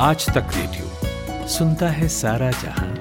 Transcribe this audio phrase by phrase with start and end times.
[0.00, 2.96] आज तक रेडियो सुनता है सारा जहाँ।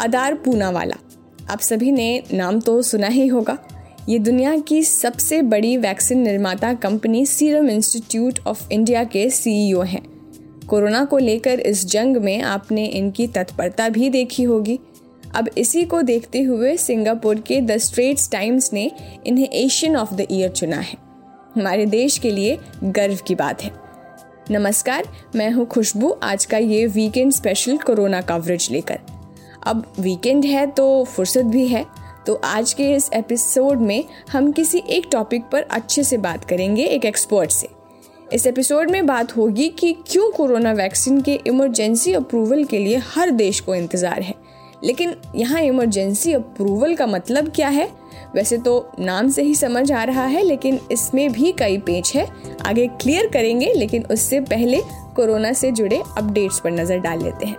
[0.00, 0.94] अदार पूनावाला।
[1.50, 3.58] आप सभी ने नाम तो सुना ही होगा।
[4.08, 10.02] ये दुनिया की सबसे बड़ी वैक्सीन निर्माता company serum institute of India के सीईओ हैं।
[10.68, 14.80] कोरोना को लेकर इस जंग में आपने इनकी तत्परता भी देखी होगी।
[15.34, 18.90] अब इसी को देखते हुए सिंगापुर के द स्ट्रेट्स टाइम्स ने
[19.26, 20.96] इन्हें एशियन ऑफ़ द ईयर चुना है।
[21.56, 23.70] हमारे देश के लिए गर्व की बात है।
[24.50, 28.98] नमस्कार, मैं हूँ खुशबू। आज का ये वीकेंड स्पेशल कोरोना कवरेज लेकर।
[29.66, 31.84] अब वीकेंड है तो फुर्सत भी है।
[32.26, 36.84] तो आज के इस एपिसोड में हम किसी एक टॉपिक पर अच्छे से बात करेंगे
[36.84, 37.68] एक एक्सपर्ट से।
[38.32, 43.30] इस एपिसोड में बात होगी कि क्यों कोरोना वैक्सीन के इमरजेंसी अप्रूवल के लिए हर
[43.30, 44.34] देश को इंतज़ार है।
[44.84, 47.88] लेकिन यहाँ इमरजेंसी अप्रूवल का मतलब क्या है?
[48.34, 52.26] वैसे तो नाम से ही समझ आ रहा है, लेकिन इसमें भी कई पेज है।
[52.66, 54.80] आगे क्लियर करेंगे, लेकिन उससे पहले
[55.16, 57.56] कोरोना से जुड़े अपडेट्स पर नज़र डाल लेते हैं।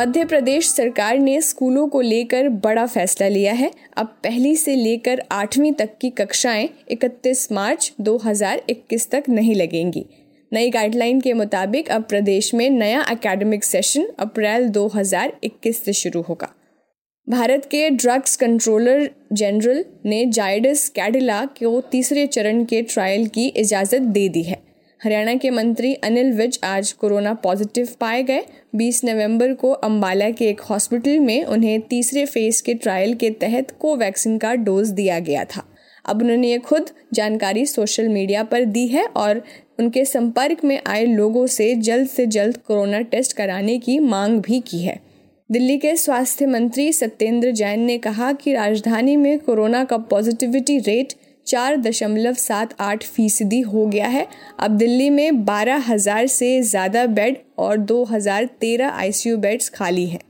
[0.00, 5.22] मध्य प्रदेश सरकार ने स्कूलों को लेकर बड़ा फैसला लिया है। अब पहली से लेकर
[5.32, 10.06] आठवीं तक की कक्षाएँ 31 मार्च 2021 तक नहीं लगेंगी।
[10.52, 16.48] नई गाइडलाइन के मुताबिक अब प्रदेश में नया एकेडमिक सेशन अप्रैल 2021 से शुरू होगा।
[17.28, 24.00] भारत के ड्रग्स कंट्रोलर जनरल ने जायडस कैडिला को तीसरे चरण के ट्रायल की इजाज़त
[24.00, 24.69] दे दी है।
[25.04, 28.42] हरियाणा के मंत्री अनिल विज आज कोरोना पॉजिटिव पाए गए।
[28.74, 33.70] 20 नवंबर को अंबाला के एक हॉस्पिटल में उन्हें तीसरे फ़ेज़ के ट्रायल के तहत
[33.70, 35.64] कोवैक्सीन का डोज दिया गया था।
[36.04, 39.42] अब उन्होंने ये खुद जानकारी सोशल मीडिया पर दी है और
[39.78, 44.60] उनके संपर्क में आए लोगों से जल्द से जल्द कोरोना टेस्ट कराने की मांग भी
[44.60, 45.00] की है।
[45.50, 51.12] दिल्ली के स्वास्थ्य मंत्री सत्येंद्र जैन ने कहा कि राजधानी में कोरोना का पॉजिटिविटी रेट
[51.46, 54.26] चार दशमलव सात आठ फ़ीसदी हो गया है।
[54.58, 60.06] अब दिल्ली में बारह हज़ार से ज़्यादा बेड और दो हज़ार तेरह आईसीयू बेड्स खाली
[60.06, 60.20] हैं।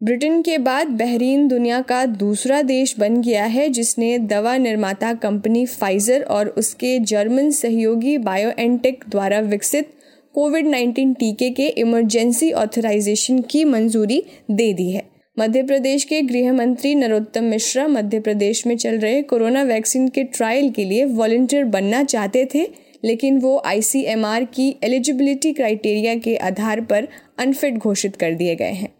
[0.00, 5.64] ब्रिटेन के बाद बहरीन दुनिया का दूसरा देश बन गया है, जिसने दवा निर्माता कंपनी
[5.66, 9.92] फाइजर और उसके जर्मन सहयोगी बायोएनटेक द्वारा विकसित
[10.34, 15.02] कोविड 19 टीके के इमरजेंसी ऑथराइजेशन की मंजूरी दे दी है।
[15.38, 20.24] मध्य प्रदेश के गृह मंत्री नरोत्तम मिश्रा मध्य प्रदेश में चल रहे कोरोना वैक्सीन के
[20.24, 22.62] ट्रायल के लिए वॉल्टियर बनना चाहते थे,
[23.04, 28.92] लेकिन वो आईसीएमआर की एलिजिबिलिटी क्राइटेरिया के आधार पर अनफिट घोषित कर दिए गए हैं।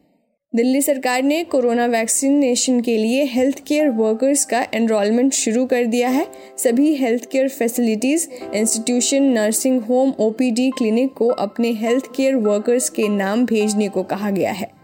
[0.55, 6.09] दिल्ली सरकार ने कोरोना वैक्सीनेशन के लिए हेल्थ केयर वर्कर्स का एनरोलमेंट शुरू कर दिया
[6.09, 6.27] है।
[6.59, 13.09] सभी health care facilities institution nursing home OPD clinic को अपने हेल्थ केयर वर्कर्स के
[13.09, 14.78] नाम भेजने को कहा गया है।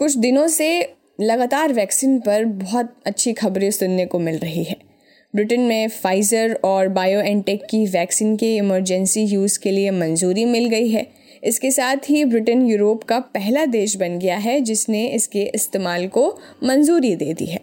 [0.00, 4.76] कुछ दिनों से लगातार वैक्सीन पर बहुत अच्छी खबरें सुनने को मिल रही है।
[5.34, 10.88] ब्रिटेन में फाइज़र और बायोएनटेक की वैक्सीन के इमरजेंसी यूज़ के लिए मंजूरी मिल गई
[10.88, 11.06] है।
[11.44, 16.38] इसके साथ ही ब्रिटेन यूरोप का पहला देश बन गया है, जिसने इसके इस्तेमाल को
[16.64, 17.60] मंजूरी दे दी है।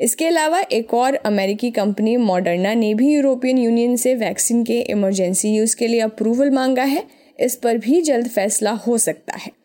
[0.00, 5.56] इसके अलावा एक और अमेरिकी कंपनी मॉडर्ना ने भी यूरोपियन यूनियन से वैक्सीन के इमरजेंसी
[5.56, 7.04] यूज़ के लिए अप्रूवल मांगा है।
[7.40, 9.61] इस पर भी जल्द फैसला हो सकता है।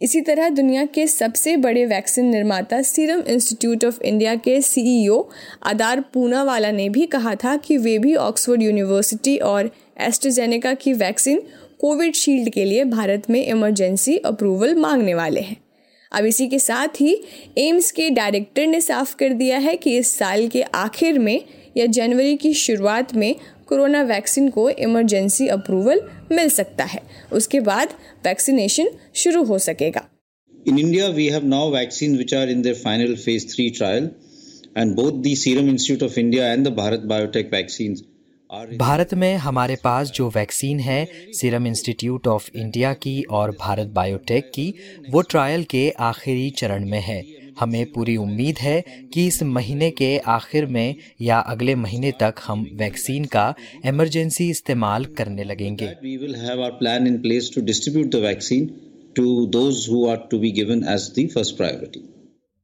[0.00, 5.22] इसी तरह दुनिया के सबसे बड़े वैक्सीन निर्माता सीरम इंस्टीट्यूट ऑफ़ इंडिया के सीईओ
[5.62, 11.40] आदार पूनावाला ने भी कहा था कि वे भी ऑक्सफोर्ड यूनिवर्सिटी और एस्ट्रोजेनेका की वैक्सीन
[11.80, 15.56] कोविड शील्ड के लिए भारत में इमरजेंसी अप्रूवल मांगने वाले हैं।
[16.12, 17.16] अब इसी के साथ ही
[17.58, 21.40] एम्स के डायरेक्टर ने साफ़ कर दिया है कि इस साल के आखिर में
[21.76, 23.34] या जनवरी की शुरुआत में
[23.74, 26.00] कोरोना वैक्सीन को इमरजेंसी अप्रूवल
[26.32, 27.00] मिल सकता है।
[27.32, 28.90] उसके बाद वैक्सीनेशन
[29.22, 30.02] शुरू हो सकेगा।
[30.68, 34.08] In India we have now vaccine which are in their final phase three trial
[34.78, 37.96] and both the serum institute of India and the Bharat Biotech vaccine
[38.78, 40.98] Bharat में हमारे पास जो वैक्सीन है
[41.34, 44.66] सीरम इंस्टीट्यूट ऑफ़ इंडिया की और Bharat biotech की
[45.10, 47.22] वो trial के आखिरी चरण में है।
[47.60, 48.80] हमें पूरी उम्मीद है
[49.14, 53.54] कि इस महीने के आखिर में या अगले महीने तक हम वैक्सीन का
[53.86, 58.66] इमरजेंसी इस्तेमाल करने लगेंगे we will have our plan in place to distribute the vaccine
[59.16, 62.02] to those who are to be given as the first priority.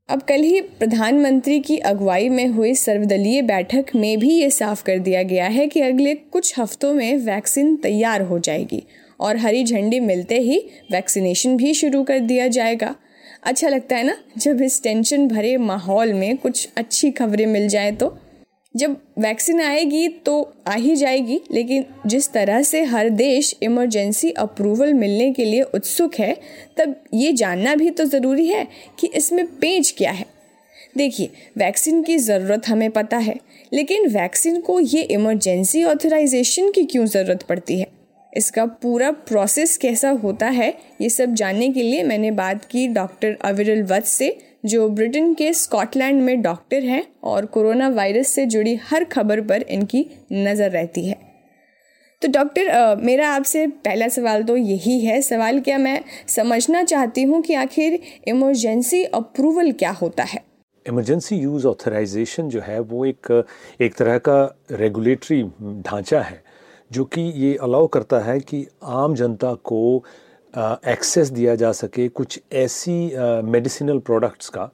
[0.09, 4.99] अब कल ही प्रधानमंत्री की अगुवाई में हुई सर्वदलीय बैठक में भी ये साफ़ कर
[4.99, 8.83] दिया गया है कि अगले कुछ हफ्तों में वैक्सीन तैयार हो जाएगी
[9.21, 10.59] और हरी झंडी मिलते ही
[10.93, 12.95] वैक्सीनेशन भी शुरू कर दिया जाएगा
[13.43, 17.93] अच्छा लगता है ना, जब इस टेंशन भरे माहौल में कुछ अच्छी खबरें मिल जाए
[17.93, 18.17] तो।
[18.75, 24.93] जब वैक्सीन आएगी तो आ ही जाएगी, लेकिन जिस तरह से हर देश इमरजेंसी अप्रूवल
[24.95, 26.37] मिलने के लिए उत्सुक है,
[26.79, 28.67] तब ये जानना भी तो ज़रूरी है
[28.99, 30.27] कि इसमें पेज क्या है।
[30.97, 33.39] देखिए वैक्सीन की ज़रूरत हमें पता है,
[33.73, 37.87] लेकिन वैक्सीन को ये इमरजेंसी ऑथराइजेशन की क्यों ज़रूरत पड़ती है?
[38.33, 43.37] इसका पूरा प्रोसेस कैसा होता है, ये सब जानने के लिए मैंने बात की डॉक्टर
[43.45, 44.37] अविरल वत्स से,
[44.67, 49.63] जो ब्रिटेन के स्कॉटलैंड में डॉक्टर हैं और कोरोना वायरस से जुड़ी हर खबर पर
[49.63, 51.19] इनकी नज़र रहती है।
[52.23, 57.41] तो डॉक्टर मेरा आपसे पहला सवाल तो यही है। सवाल क्या मैं समझना चाहती हूँ
[57.43, 57.99] कि आखिर
[58.29, 60.43] इमरजेंसी अप्रूवल क्या होता है?
[60.87, 63.45] इमरजेंसी यूज़ ऑथराइजेशन जो है वो एक
[63.81, 64.39] एक तरह का
[64.73, 65.43] रेगुलेटरी
[65.83, 66.43] ढांचा है।
[66.91, 70.03] जो कि ये अलाउ करता है कि आम जनता को
[70.89, 73.01] एक्सेस दिया जा सके कुछ ऐसी
[73.45, 74.71] मेडिसिनल प्रोडक्ट्स का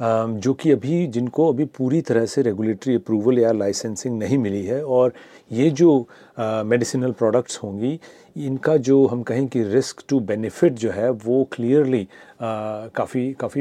[0.00, 4.82] जो कि अभी जिनको अभी पूरी तरह से रेगुलेटरी अप्रूवल या लाइसेंसिंग नहीं मिली है
[4.84, 5.12] और
[5.52, 5.90] ये जो
[6.38, 7.98] मेडिसिनल प्रोडक्ट्स होंगी,
[8.36, 12.06] इनका जो हम कहें कि रिस्क टू बेनिफिट जो है वो क्लियरली
[12.42, 13.60] काफ़ी काफ़ी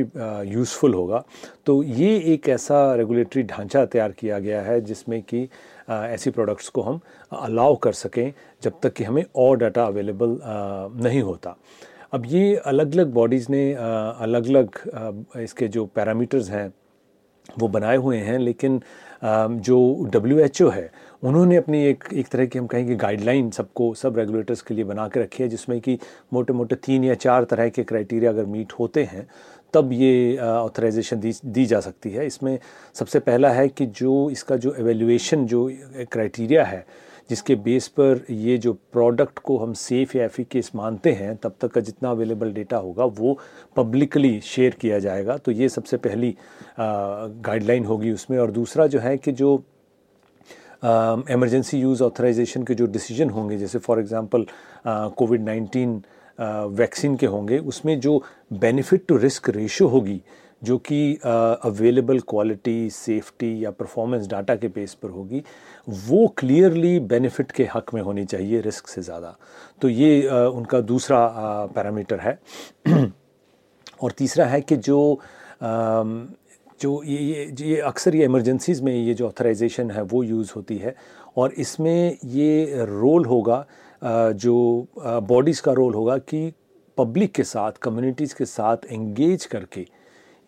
[0.54, 1.24] यूज़फुल होगा।
[1.66, 5.48] तो ये एक ऐसा रेगुलेटरी ढांचा तैयार किया गया है जिसमें कि
[5.90, 7.00] ऐसी प्रोडक्ट्स को हम
[7.34, 8.32] अलाउ कर सकें
[8.64, 10.38] जब तक कि हमें और डाटा अवेलेबल
[11.04, 11.56] नहीं होता।
[12.14, 16.72] अब ये अलग अलग बॉडीज़ ने अलग अलग इसके जो पैरामीटर्स हैं,
[17.60, 18.82] वो बनाए हुए हैं, लेकिन
[19.24, 20.92] जो डब्ल्यू एच ओ है,
[21.24, 25.08] उन्होंने अपनी एक एक तरह की हम कहेंगे गाइडलाइन सबको, सब रेगुलेटर्स के लिए बना
[25.08, 25.98] के रखी है, जिसमें कि
[26.34, 29.28] मोटे मोटे तीन या चार तरह के क्राइटेरिया अगर मीट होते हैं
[29.74, 32.58] तब ये ऑथराइजेशन दी दी जा सकती है। इसमें
[32.96, 35.70] सबसे पहला है कि जो इसका जो एवेल्यूएशन जो
[36.12, 36.86] क्राइटेरिया है,
[37.30, 41.72] जिसके बेस पर ये जो प्रोडक्ट को हम सेफ़ या एफिकेस मानते हैं, तब तक
[41.72, 43.38] का जितना अवेलेबल डेटा होगा, वो
[43.76, 46.36] पब्लिकली शेयर किया जाएगा। तो ये सबसे पहली
[46.80, 49.56] गाइडलाइन होगी उसमें। और दूसरा जो है कि जो
[50.84, 54.46] एमरजेंसी यूज़ ऑथराइजेशन के जो डिसीज़न होंगे, जैसे for example
[54.88, 56.02] covid nineteen
[56.40, 58.24] vaccine के होंगे उसमें जो
[58.54, 60.22] बेनिफिट टू रिस्क रेशो होगी
[60.64, 61.16] जो कि
[61.66, 65.44] अवेलेबल क्वालिटी सेफ्टी या परफॉर्मेंस डाटा के बेस पर होगी
[65.90, 69.36] वो क्लियरली बेनिफिट के हक में होनी चाहिए रिस्क से ज़्यादा।
[69.82, 71.20] तो ये uh, उनका दूसरा
[71.76, 72.40] पैरामीटर uh, है।
[74.04, 75.20] और तीसरा है कि जो
[75.64, 76.38] uh,
[76.82, 80.78] जो ये ये ये अक्सर ये इमरजेंसीज़ में ये जो ऑथराइजेशन है वो यूज़ होती
[80.78, 80.96] है।
[81.38, 83.66] और इसमें ये रोल होगा
[84.04, 86.52] जो बॉडीज़ का रोल होगा कि
[86.98, 89.86] पब्लिक के साथ कम्युनिटीज़ के साथ एंगेज करके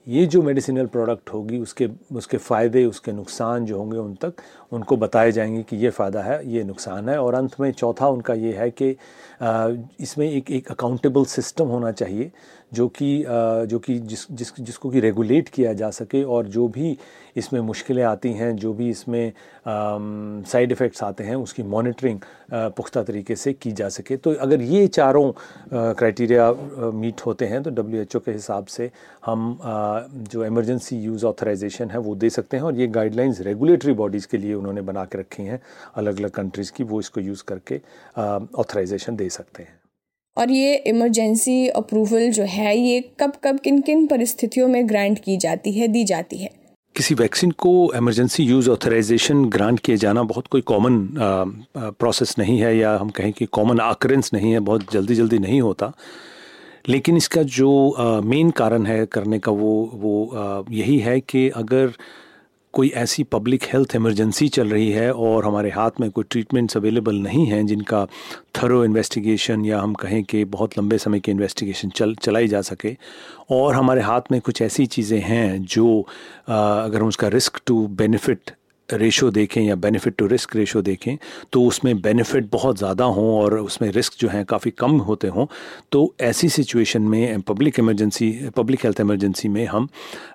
[0.07, 4.33] ये जो मेडिसिनल प्रोडक्ट होगी, उसके उसके फ़ायदे, उसके नुकसान जो होंगे उन तक,
[4.71, 8.33] उनको बताए जाएँगे कि ये फ़ायदा है, ये नुकसान है। और अंत में चौथा उनका
[8.33, 8.89] ये है कि
[10.03, 12.31] इसमें एक एक अकाउंटेबल सिस्टम होना चाहिए
[12.73, 13.25] जो कि
[13.69, 16.97] जो कि जिस जिस जिसको कि रेगुलेट किया जा सके और जो भी
[17.37, 19.31] इसमें मुश्किलें आती हैं जो भी इसमें
[19.67, 22.19] साइड इफ़ेक्ट्स आते हैं उसकी मॉनिटरिंग
[22.51, 25.31] पुख्ता तरीके से की जा सके। तो अगर ये चारों
[25.71, 26.51] क्राइटेरिया
[26.93, 28.89] मीट होते हैं तो डब्ल्यू एच ओ के हिसाब से
[29.25, 29.99] हम आ,
[30.31, 34.37] जो इमरजेंसी यूज़ ऑथराइजेशन है वो दे सकते हैं और ये गाइडलाइंस रेगुलेटरी बॉडीज़ के
[34.37, 35.61] लिए उन्होंने बना के रखी हैं
[35.95, 37.81] अलग अलग कंट्रीज़ की वो इसको यूज़ करके
[38.17, 39.82] ऑथराइजेशन दे सकते हैं।
[40.37, 45.37] और ये इमरजेंसी अप्रूवल जो है ये कब कब किन किन परिस्थितियों में ग्रांट की
[45.37, 46.49] जाती है दी जाती है?
[46.95, 51.07] किसी वैक्सीन को इमरजेंसी यूज़ ऑथराइजेशन ग्रांट किए जाना बहुत कोई कॉमन
[51.77, 55.61] प्रोसेस नहीं है या हम कहें कि कॉमन आकरेंस नहीं है बहुत जल्दी जल्दी नहीं
[55.61, 55.91] होता।
[56.89, 57.71] लेकिन इसका जो
[58.25, 61.91] मेन कारण है करने का वो वो आ, यही है कि अगर
[62.73, 67.15] कोई ऐसी पब्लिक हेल्थ इमरजेंसी चल रही है और हमारे हाथ में कोई ट्रीटमेंट्स अवेलेबल
[67.15, 68.05] नहीं हैं जिनका
[68.55, 72.95] थरो इन्वेस्टिगेशन या हम कहें कि बहुत लंबे समय की इन्वेस्टिगेशन चल चलाई जा सके
[73.51, 76.05] और हमारे हाथ में कुछ ऐसी चीज़ें हैं जो
[76.49, 78.51] आ, अगर हम उसका रिस्क टू बेनिफिट
[78.89, 81.15] रेशो देखें या बेनिफिट टू रिस्क रेशो देखें
[81.53, 85.45] तो उसमें बेनिफिट बहुत ज़्यादा हों और उसमें रिस्क जो हैं काफ़ी कम होते हों
[85.91, 89.87] तो ऐसी सिचुएशन में public emergency public health emergency में हम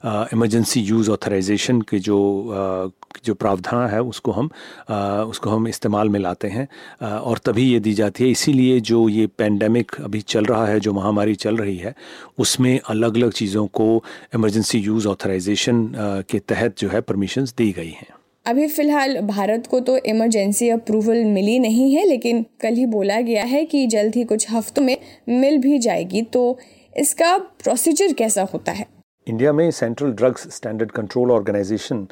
[0.04, 2.18] इमरजेंसी यूज़ ऑथराइजेशन के जो
[2.50, 2.90] आ,
[3.24, 4.50] जो प्रावधान है उसको हम
[4.90, 6.66] आ, उसको हम इस्तेमाल में लाते हैं।
[7.02, 10.80] आ, और तभी ये दी जाती है। इसीलिए जो ये पेंडेमिक अभी चल रहा है
[10.80, 11.94] जो महामारी चल रही है
[12.38, 15.90] उसमें अलग अलग चीज़ों को इमरजेंसी यूज़ ऑथराइजेशन
[16.30, 18.17] के तहत जो है परमिशंस दी गई हैं।
[18.48, 23.42] अभी फ़िलहाल भारत को तो इमरजेंसी अप्रूवल मिली नहीं है, लेकिन कल ही बोला गया
[23.44, 24.96] है कि जल्द ही कुछ हफ्तों में
[25.30, 26.58] मिल भी जाएगी। तो
[26.96, 28.86] इसका प्रोसीजर कैसा होता है?
[29.26, 32.06] इंडिया में central drugs standard control organisation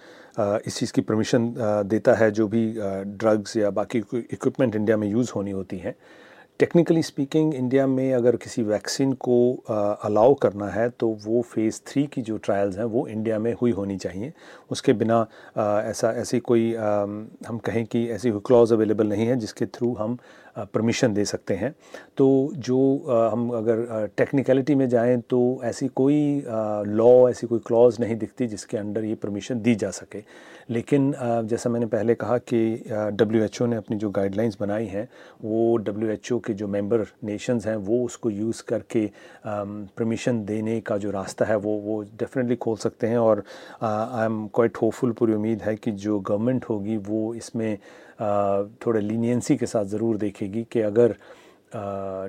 [0.66, 1.52] इस चीज़ की परमिशन
[1.86, 2.66] देता है जो भी
[3.16, 5.94] ड्रग्स या बाकी इक्विपमेंट इंडिया में यूज़ होनी होती हैं।
[6.60, 9.36] टेक्निकली स्पीकिंग इंडिया में अगर किसी वैक्सीन को
[10.04, 13.70] अलाउ करना है तो वो फ़ेज़ थ्री की जो ट्रायल्स हैं वो इंडिया में हुई
[13.70, 14.32] होनी चाहिए।
[14.70, 15.18] उसके बिना
[15.56, 17.02] आ, ऐसा ऐसी कोई आ,
[17.48, 20.16] हम कहें कि ऐसी कोई क्लॉज अवेलेबल नहीं है जिसके थ्रू हम
[20.56, 21.74] परमिशन दे सकते हैं।
[22.16, 22.78] तो जो
[23.32, 28.76] हम अगर टेक्निकलिटी में जाएँ तो ऐसी कोई लॉ ऐसी कोई क्लॉज नहीं दिखती जिसके
[28.76, 30.22] अंडर ये परमिशन दी जा सके।
[30.70, 32.58] लेकिन जैसा मैंने पहले कहा कि
[32.90, 35.08] डब्ल्यू ने अपनी जो गाइडलाइंस बनाई हैं,
[35.44, 39.10] वो डब्ल्यू के जो मेंबर नेशंस हैं, वो उसको यूज़ करके
[39.46, 43.44] परमिशन देने का जो रास्ता है, वो वो डेफिनेटली खोल सकते हैं। और
[43.82, 47.78] आई एम क्वाइट होपफुल पूरी उम्मीद है कि जो गवर्नमेंट होगी, वो इसमें
[48.20, 51.16] थोड़े लीनियंसी के साथ ज़रूर देखेगी कि अगर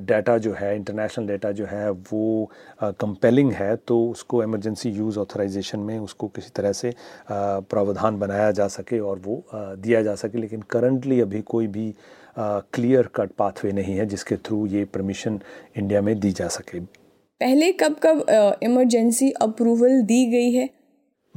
[0.04, 2.52] डाटा जो है इंटरनेशनल डाटा जो है, वो
[2.82, 6.94] कंपेलिंग है तो उसको इमरजेंसी यूज़ ऑथराइजेशन में उसको किसी तरह से
[7.32, 11.94] प्रावधान बनाया जा सके और वो दिया जा सके। लेकिन करंटली अभी कोई भी
[12.40, 15.40] क्लियर कट पाथवे नहीं है जिसके थ्रू ये परमिशन
[15.78, 18.26] इंडिया में दी जा सके। पहले कब कब
[18.64, 20.70] इमरजेंसी अप्रूवल दी गई है?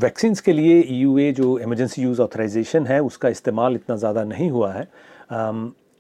[0.03, 4.73] वैक्सीन के लिए ई जो इमरजेंसी यूज़ ऑथराइजेशन है, उसका इस्तेमाल इतना ज़्यादा नहीं हुआ
[4.73, 4.87] है।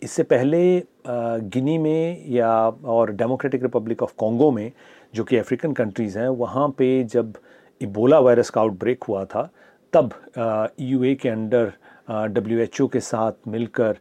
[0.02, 0.60] इससे पहले
[1.06, 4.70] गिनी में या, और डेमोक्रेटिक रिपब्लिक ऑफ़ कॉन्गो में,
[5.14, 7.32] जो कि अफ्रीकन कंट्रीज़ हैं, वहाँ पे जब
[7.80, 9.42] इबोला वायरस का आउटब्रेक हुआ था,
[9.92, 10.12] तब
[10.80, 11.72] ई के अंडर
[12.10, 13.96] डब्ल्यू एच ओ के साथ मिलकर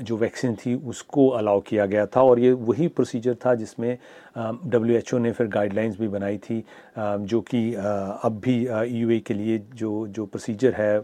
[0.00, 3.96] जो वैक्सीन थी उसको अलाउ किया गया था और ये वही प्रोसीजर था जिसमें
[4.38, 6.62] डब्ल्यू एच ओ ने फिर गाइडलाइंस भी बनाई थी
[6.98, 8.56] जो कि अब भी
[9.00, 11.00] यू ए के लिए जो जो प्रोसीजर है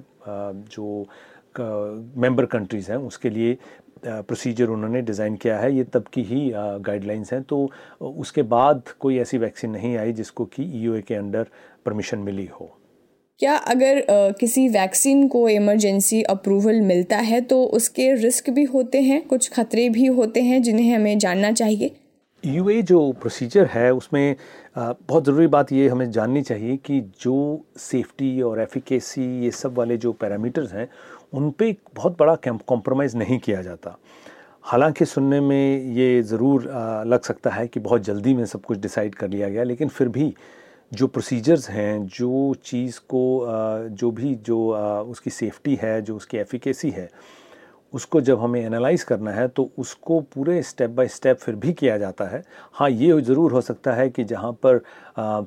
[0.70, 1.06] जो
[1.54, 3.56] मेंबर कंट्रीज़ हैं, उसके लिए
[4.04, 9.18] प्रोसीजर उन्होंने डिज़ाइन किया है। ये तब की ही गाइडलाइंस हैं। तो उसके बाद कोई
[9.18, 11.46] ऐसी वैक्सीन नहीं आई जिसको कि ईयूए के अंडर
[11.86, 12.70] परमिशन मिली हो।
[13.42, 14.04] क्या अगर
[14.40, 19.88] किसी वैक्सीन को इमरजेंसी अप्रूवल मिलता है तो उसके रिस्क भी होते हैं, कुछ खतरे
[19.88, 21.90] भी होते हैं जिन्हें हमें जानना चाहिए?
[22.44, 24.36] यूए जो प्रोसीजर है उसमें
[24.78, 29.96] बहुत ज़रूरी बात ये हमें जाननी चाहिए कि जो सेफ्टी और एफिकेसी ये सब वाले
[29.96, 30.88] जो पैरामीटर्स हैं,
[31.34, 33.98] उन पर बहुत बड़ा कॉम्प्रोमाइज़ नहीं किया जाता।
[34.64, 36.70] हालाँकि सुनने में ये ज़रूर
[37.06, 40.08] लग सकता है कि बहुत जल्दी में सब कुछ डिसाइड कर लिया गया, लेकिन फिर
[40.08, 40.34] भी
[40.92, 44.58] जो प्रोसीजर्स हैं, जो चीज़ को जो भी जो
[45.02, 47.08] उसकी सेफ्टी है, जो उसकी एफिकेसी है,
[47.92, 51.96] उसको जब हमें एनालाइज करना है तो उसको पूरे स्टेप बाय स्टेप फिर भी किया
[51.98, 52.42] जाता है।
[52.74, 54.78] हाँ ये ज़रूर हो सकता है कि जहाँ पर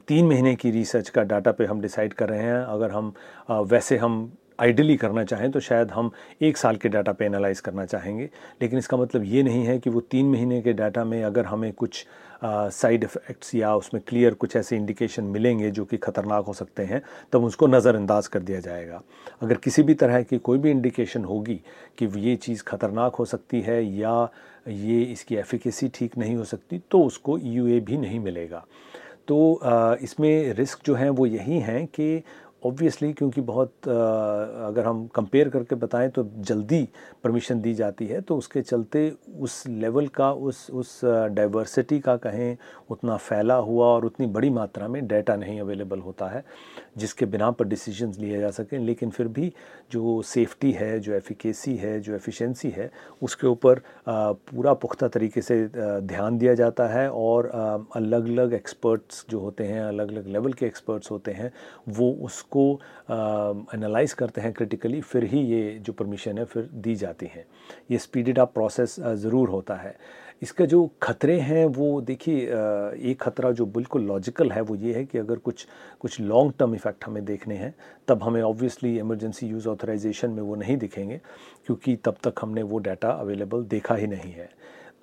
[0.07, 3.13] तीन महीने की रिसर्च का डाटा पे हम डिसाइड कर रहे हैं, अगर हम
[3.49, 7.85] वैसे हम आइडली करना चाहें तो शायद हम एक साल के डाटा पे एनालाइज करना
[7.85, 8.29] चाहेंगे।
[8.62, 11.71] लेकिन इसका मतलब ये नहीं है कि वो तीन महीने के डाटा में अगर हमें
[11.74, 12.05] कुछ
[12.43, 16.83] साइड uh, इफ़ेक्ट्स या उसमें क्लियर कुछ ऐसे इंडिकेशन मिलेंगे जो कि ख़तरनाक हो सकते
[16.83, 17.01] हैं
[17.33, 19.01] तब उसको नज़रअंदाज कर दिया जाएगा।
[19.41, 21.59] अगर किसी भी तरह की कोई भी इंडिकेशन होगी
[21.97, 24.29] कि ये चीज़ ख़तरनाक हो सकती है या
[24.67, 28.65] ये इसकी एफिकेसी ठीक नहीं हो सकती तो उसको यूए भी नहीं मिलेगा।
[29.27, 29.59] तो
[30.03, 32.24] इसमें रिस्क जो हैं वो यही हैं कि
[32.65, 36.88] ऑब्वियसली क्योंकि बहुत अगर हम कंपेयर करके बताएँ तो जल्दी
[37.24, 42.57] परमिशन दी जाती है तो उसके चलते उस लेवल का, उस उस डाइवर्सिटी का कहें,
[42.89, 46.43] उतना फैला हुआ और उतनी बड़ी मात्रा में डाटा नहीं अवेलेबल होता है,
[46.98, 49.51] जिसके बिना पर डिसीज़न लिए जा सकें। लेकिन फिर भी
[49.91, 52.89] जो सेफ्टी है, जो एफिकेसी है, जो एफिशिएंसी है,
[53.22, 57.50] उसके ऊपर पूरा पुख्ता तरीके से ध्यान दिया जाता है और
[57.95, 61.51] अलग अलग एक्सपर्ट्स जो होते हैं अलग अलग लेवल के एक्सपर्ट्स होते हैं,
[61.89, 67.25] वो उसको एनालाइज करते हैं क्रिटिकली फिर ही ये जो परमिशन है, फिर दी जाती
[67.25, 67.45] हैं।
[67.91, 69.95] ये स्पीडेड अप प्रोसेस ज़रूर होता है।
[70.43, 75.03] इसका जो खतरे हैं, वो देखिए एक खतरा जो बिल्कुल लॉजिकल है, वो ये है
[75.05, 75.65] कि अगर कुछ
[76.01, 77.74] कुछ लॉन्ग टर्म इफ़ेक्ट हमें देखने हैं,
[78.07, 81.19] तब हमें ऑब्वियसली इमरजेंसी यूज़ ऑथराइजेशन में वो नहीं दिखेंगे,
[81.65, 84.50] क्योंकि तब तक हमने वो डाटा अवेलेबल देखा ही नहीं है।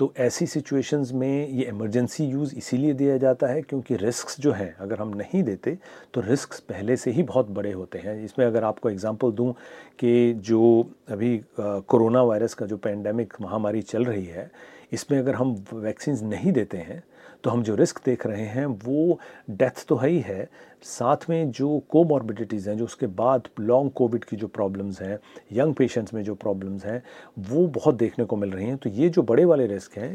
[0.02, 4.75] तो ऐसी सिचुएशंस में ये इमरजेंसी यूज़ इसीलिए दिया जाता है क्योंकि रिस्क जो हैं,
[4.76, 5.76] अगर हम नहीं देते
[6.14, 9.52] तो रिस्क पहले से ही बहुत बड़े होते हैं। इसमें अगर आपको एग्ज़ाम्पल दूँ
[10.00, 14.50] कि जो अभी कोरोना वायरस का जो पेंडेमिक महामारी चल रही है,
[14.92, 17.02] इसमें अगर हम वैक्सीन नहीं देते हैं
[17.44, 19.18] तो हम जो रिस्क देख रहे हैं, वो
[19.50, 20.49] डेथ तो है ही है।
[20.82, 25.18] साथ में जो कोमॉर्बिडिटीज़ हैं, जो उसके बाद लॉन्ग कोविड की जो प्रॉब्लम्स हैं
[25.52, 27.02] यंग पेशेंट्स में जो प्रॉब्लम्स हैं,
[27.40, 30.12] वो बहुत देखने को मिल रही हैं। तो ये जो बड़े वाले रिस्क हैं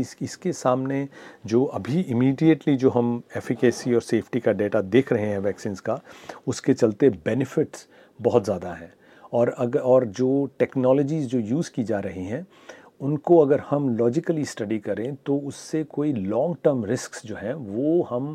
[0.00, 1.06] इस, इसके सामने
[1.46, 6.00] जो अभी इमीडिएटली जो हम एफिकेसी और सेफ्टी का डेटा देख रहे हैं वैक्सीन का,
[6.46, 7.86] उसके चलते बेनिफिट्स
[8.20, 8.92] बहुत ज़्यादा हैं।
[9.32, 12.46] और अगर और जो टेक्नोलॉजीज़ जो यूज़ की जा रही हैं
[13.00, 18.02] उनको अगर हम लॉजिकली स्टडी करें तो उससे कोई लॉन्ग टर्म रिस्क जो हैं वो
[18.02, 18.32] हम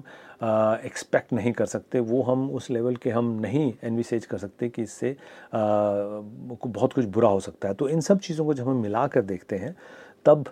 [0.86, 4.82] एक्सपेक्ट नहीं कर सकते वो हम उस लेवल के हम नहीं एनविसेज कर सकते कि
[4.82, 5.16] इससे आ,
[5.54, 9.22] बहुत कुछ बुरा हो सकता है। तो इन सब चीज़ों को जब हम मिला कर
[9.22, 9.76] देखते हैं
[10.26, 10.46] तब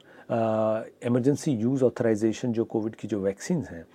[1.05, 3.85] इमरजेंसी यूज़ ऑथराइजेशन जो कोविड की जो वैक्सीन हैं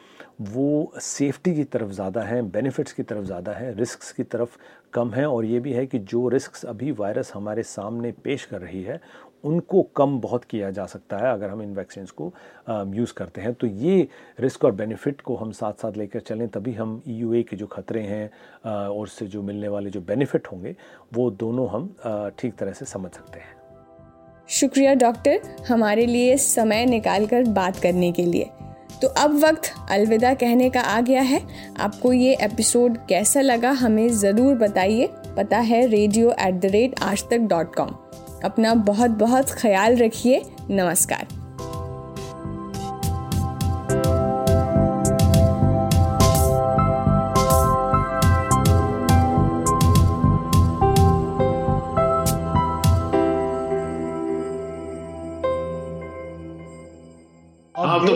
[0.41, 4.57] वो सेफ्टी की तरफ़ ज़्यादा है बेनिफिट्स की तरफ़ ज़्यादा है रिस्क की तरफ़
[4.93, 8.61] कम है और ये भी है कि जो रिस्क अभी वायरस हमारे सामने पेश कर
[8.61, 9.01] रही है
[9.45, 12.33] उनको कम बहुत किया जा सकता है अगर हम इन वैक्सीन को
[12.95, 14.09] यूज़ करते हैं। तो ये
[14.41, 18.03] रिस्क और बेनिफिट को हम साथ साथ लेकर चलें, तभी हम ई के जो खतरे
[18.03, 18.31] हैं
[18.65, 20.75] और उससे जो मिलने वाले जो बेनिफिट होंगे,
[21.15, 21.95] वो दोनों हम
[22.39, 23.57] ठीक तरह से समझ सकते हैं।
[24.51, 28.51] शुक्रिया डॉक्टर हमारे लिए समय निकाल कर बात करने के लिए।
[29.03, 31.41] तो अब वक्त अलविदा कहने का आ गया है।
[31.81, 37.29] आपको ये एपिसोड कैसा लगा हमें ज़रूर बताइए। पता है रेडियो एट द रेट आज
[37.31, 37.95] तक डॉट कॉम
[38.45, 41.48] अपना बहुत बहुत ख्याल रखिए। नमस्कार।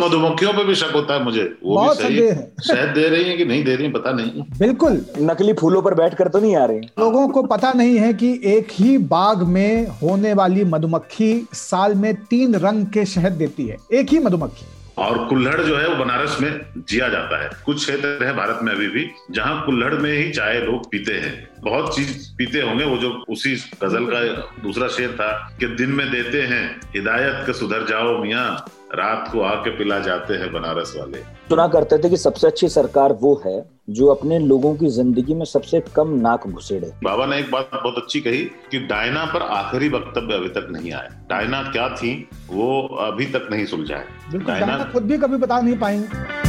[0.04, 2.30] मधुमक्खियों पे भी शक होता है मुझे। वो भी सही।
[2.68, 5.94] शहद दे रही है कि नहीं दे रही है पता नहीं। बिल्कुल। नकली फूलों पर
[5.94, 9.42] बैठ कर तो नहीं आ रही। लोगों को पता नहीं है कि एक ही बाग
[9.42, 14.66] में होने वाली मधुमक्खी साल में तीन रंग के शहद देती है। एक ही मधुमक्खी।
[14.98, 18.72] और कुल्हड़ जो है वो बनारस में जिया जाता है। कुछ क्षेत्र है भारत में
[18.72, 22.96] अभी भी जहाँ कुल्हड़ में ही चाय लोग पीते हैं। बहुत चीज़ पीते होंगे वो
[22.96, 24.20] जो उसी गज़ल का
[24.62, 29.40] दूसरा शेर था कि दिन में देते हैं हिदायत के सुधर जाओ मियाँ। रात को
[29.40, 31.18] आके पिला जाते हैं बनारस वाले।
[31.48, 35.44] सुना करते थे कि सबसे अच्छी सरकार वो है जो अपने लोगों की ज़िंदगी में
[35.44, 39.88] सबसे कम नाक घुसेड़े। बाबा ने एक बात बहुत अच्छी कही कि डायना पर आखिरी
[39.88, 42.14] वक्तव्य अभी तक नहीं आया डायना क्या थी
[42.50, 46.41] वो अभी तक नहीं सुलझा है डायना खुद भी कभी बता नहीं पाएँगे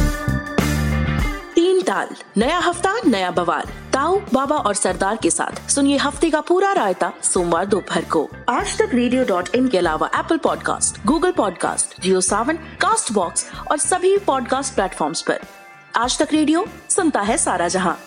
[1.84, 3.62] ताल नया हफ़्ता, नया बवाल।
[3.92, 8.78] ताऊ, बाबा और सरदार के साथ। सुनिए हफ़्ते का पूरा रायता सोमवार दोपहर को। आज
[8.78, 12.56] तक रेडियो डॉट इन के अलावा Apple podcast Google podcast Jio Saavn
[13.12, 15.40] Castbox और सभी पॉडकास्ट प्लेटफॉर्म आरोप
[15.96, 18.00] आज तक रेडियो सुनता है सारा जहाँ।